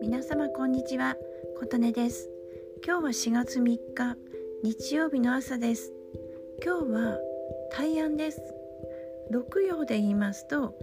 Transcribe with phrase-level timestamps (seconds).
[0.00, 1.14] 皆様こんにちは。
[1.58, 2.30] 琴音です。
[2.82, 4.16] 今日は4月3日
[4.62, 5.92] 日曜日の朝です。
[6.64, 7.18] 今日は
[7.76, 8.40] 大安です。
[9.30, 10.74] 六曜で言いますと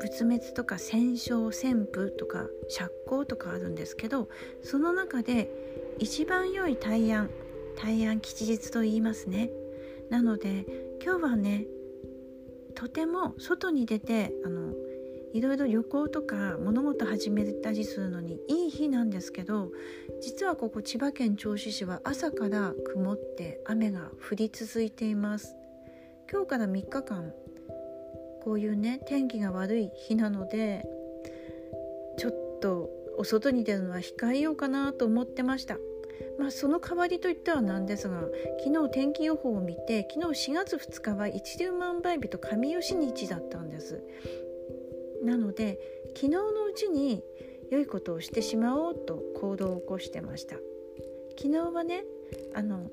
[0.00, 4.28] 仏滅とか戦勝旋風とか釈光とかあるんですけど
[4.64, 5.48] その中で
[6.00, 7.30] 一番良い大安
[7.76, 9.50] 大安吉日と言いますね。
[10.10, 10.66] なので
[11.00, 11.66] 今日はね
[12.82, 14.72] とても外に出てあの
[15.32, 19.70] いろいろ旅行とか物事始めたりするのにいい日なんですけど
[20.20, 25.54] 実はここ千葉県銚子市は朝から曇って雨が降り続いています。
[26.28, 27.32] 今日から3日間
[28.42, 30.84] こういうね天気が悪い日なので
[32.18, 35.78] ちょっとお外に出るのは控えようかなと思ってました。
[36.38, 38.22] まあ、その代わりといってはなんですが
[38.64, 44.02] 昨日天気予報を見て昨日4月2日は一粒万倍日と神吉日だったんです。
[45.22, 45.78] なので
[46.14, 47.22] 昨日のうちに
[47.70, 50.56] 良いことをしてしまおうと行動を起こしてました。
[51.38, 52.04] 昨日はね
[52.54, 52.90] あの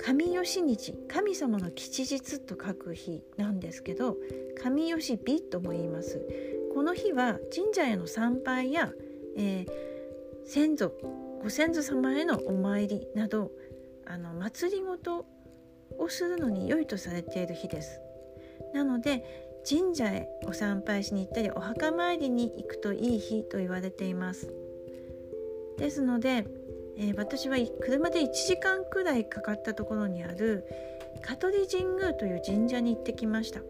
[0.00, 4.16] 神吉日神様の吉日と書く日なんですけど
[4.62, 6.20] 神吉日とも言います。
[6.74, 8.92] この日は神社への参拝や、
[9.36, 10.92] えー、先祖
[11.42, 13.50] ご先祖様へのお参りなど
[14.06, 15.26] あの祭りごと
[15.98, 18.00] をするのに良いとされている日です。
[18.72, 24.52] なので神社へお参拝しに行ったりお墓参りに行くといい日と言われています。
[25.78, 26.46] ですので、
[26.96, 30.64] えー、私は車で1時間くらいかかったところにある
[31.22, 33.60] 香取神宮という神社に行ってきました。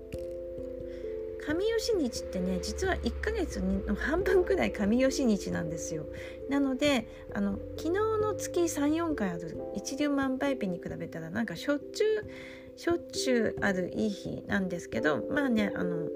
[1.45, 6.07] 神吉日ってね実は1ヶ月の半分くらい神吉日なんですよ。
[6.49, 16.07] なのであの昨日の月34回ある一粒万倍日に比べたらなんかしょっちゅうしょっちゅうあるいい日なんですけどまあねあの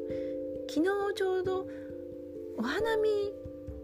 [0.68, 1.66] 昨日ちょうど
[2.58, 3.08] お花見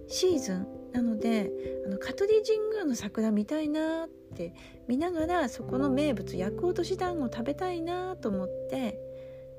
[0.08, 1.50] シーズンなので
[1.86, 4.54] あの香取神宮の桜見たいなって
[4.88, 9.11] 見ながらそこの名物薬落とし団子食べたいなと思って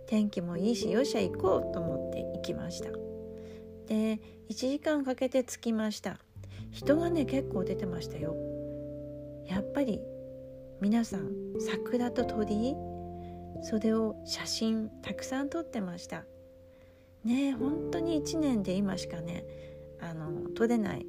[0.07, 2.89] 天気もいいしよっしゃ行こうと思って行きました。
[3.87, 4.19] で
[4.49, 6.19] 1時間かけて着きました。
[6.71, 8.35] 人がね結構出てましたよ。
[9.47, 9.99] やっぱり
[10.81, 12.75] 皆さん桜と鳥居
[13.61, 16.25] それを写真たくさん撮ってました。
[17.23, 19.45] ね本当に1年で今しかね
[20.01, 21.05] あの撮れない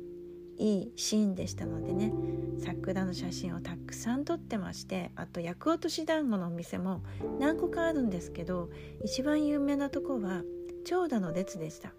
[0.59, 2.13] いいシーンでしたのでね
[2.59, 7.03] 桜の写真をたくさん撮ってましてあと厄落とし団子のお店も
[7.41, 8.71] 何個かあるんですけど
[9.05, 10.43] 一番有名なとこは
[10.85, 11.93] 長蛇の列でした。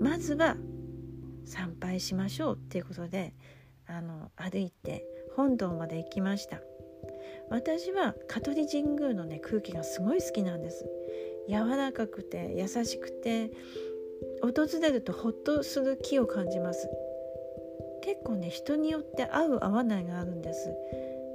[0.00, 0.56] まずは
[1.44, 3.34] 参拝しましょうっていうことで
[3.86, 5.04] あの歩いて
[5.36, 6.60] 本堂まで行きました。
[7.50, 10.86] 私は香取神宮のね空気がすごい好きなんです。
[11.48, 13.50] 柔らかくて優しくて
[14.42, 16.88] 訪れるとホッとする気を感じます。
[18.08, 20.74] 結構ね人によって合う合わないがあるんです。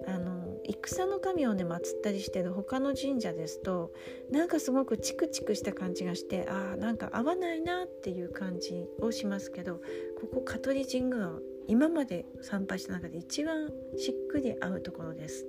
[0.07, 3.91] あの戦の神をね祀ったりしてる他の神社ですと
[4.31, 9.75] なんかすごくチクチクした感じがしてあーなんか合わないなっていう感じをしますけど
[10.19, 15.45] ここ香取神宮は今まで参拝した中で一番しっくり合うところです。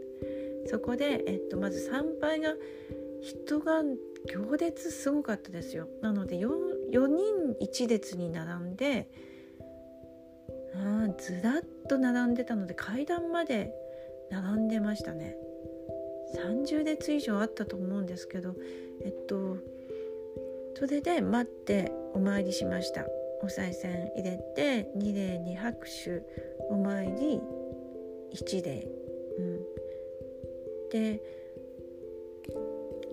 [0.67, 2.55] そこで、えっと、まず参拝が
[3.23, 3.83] 人が
[4.31, 5.89] 行列すごかったですよ。
[6.03, 6.51] なので 4,
[6.93, 7.25] 4人
[7.63, 9.09] 1列に並んで
[10.77, 13.73] あずらっと並んでたので階段まで
[14.31, 15.37] 並んでましたね。
[16.35, 18.57] 30列以上あったと思うんですけど
[19.05, 19.57] えっと
[20.77, 23.07] それで待ってお参りしました。
[23.43, 26.23] お賽銭入れて2礼2拍手
[26.71, 27.41] お参り
[28.33, 28.89] 1礼、
[29.39, 29.61] うん、
[30.91, 31.23] で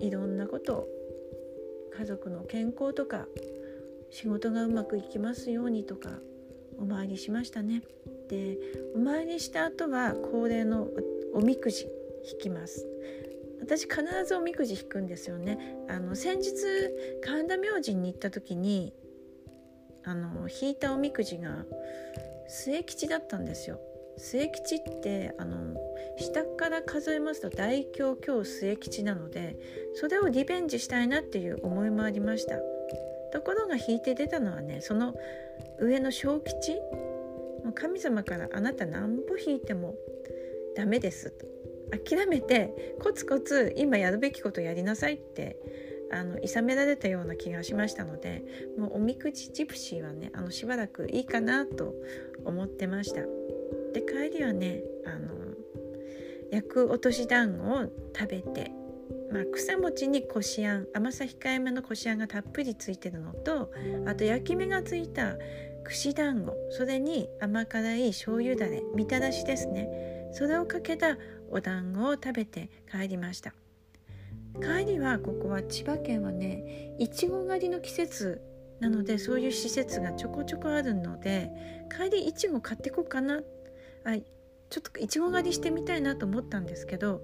[0.00, 0.88] いろんなこと
[1.96, 3.28] 家族の健康とか
[4.08, 6.18] 仕事がうまくいきますようにとか
[6.82, 7.82] お参りしましたね。
[8.28, 8.58] で
[8.94, 10.88] お参りした後は恒例の
[11.32, 11.86] おみくじ
[12.32, 12.86] 引きます。
[13.60, 15.76] 私必ずおみくじ引くんですよね。
[15.88, 16.52] あの先日
[17.24, 18.92] 神田明神に行った時に
[20.02, 21.64] あの引いたおみくじが
[22.48, 23.80] 末吉だったんですよ。
[24.18, 25.76] 末吉ってあの
[26.18, 29.56] 下から数えますと大凶今日末吉なので
[29.94, 32.56] それをリベンジしたいなっていう思いもありました。
[33.32, 35.14] ところが引いて出たのはねその
[35.80, 36.80] 上の小吉。
[37.74, 39.94] 神様からあなた何歩引いても
[40.76, 41.30] ダメです。
[41.30, 41.46] と。
[41.92, 45.58] 諦めてコツコツ今やるべきことやりなさいって
[46.10, 48.42] あの諌められたような気がしましたので
[48.78, 51.94] もうおみくじジプシーはねあのしばらくいいかなと
[52.44, 53.20] 思ってました。
[53.92, 55.32] で帰りはねあの
[56.50, 57.84] 焼く落とし団子を
[58.16, 58.72] 食べて
[59.32, 63.72] まあ、草餅にこしあん甘さ控えめのこしあんがたっぷりついてるのと
[64.06, 65.36] あと焼き目がついた
[65.84, 69.88] 串団子それに甘辛い醤油だれみたらしですね。
[70.32, 71.18] それをかけた
[71.50, 73.52] お団子を食べて帰りました。
[74.60, 78.42] 帰りはここは千葉県はねいちご狩りの季節
[78.80, 81.50] なのでそういう施設がちょこちょこあるので
[81.90, 83.40] 帰りいちご買ってこうかな。
[84.04, 84.16] あ
[84.70, 87.22] ちょっといちご狩りしてみたいなと思ったんですけど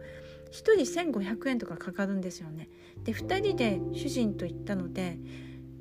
[0.51, 2.69] 1人1500円とかかかるんですよね。
[3.05, 5.19] で2人で主人と行ったので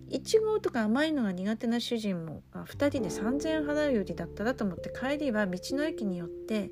[0.10, 6.72] いちごとか甘いのが苦手な主人も2人で3,000円払うよりだったらと思って帰りは道の駅に寄って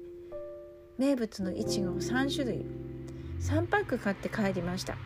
[0.98, 2.66] 名物のいちごを3種類
[3.42, 4.98] 3パック買って帰りました。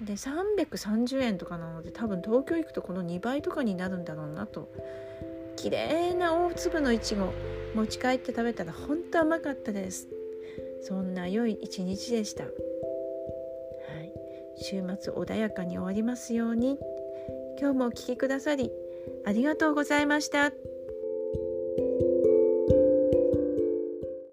[0.00, 4.72] で330円とかなので多分東京行くとこの2倍とかになるんだろうなと。
[5.56, 7.34] 綺麗な大粒のいちご
[7.74, 10.08] 持ち帰って食べたら本当甘かったです。
[10.82, 14.12] そんな良い一日でした、はい、
[14.56, 16.78] 週末穏やかに終わりますように。
[17.60, 18.72] 今日もお聴きくださり
[19.26, 20.50] ありがとうございました。